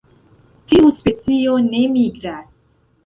Tiu 0.71 0.89
specio 0.95 1.59
ne 1.67 1.83
migras. 1.99 2.49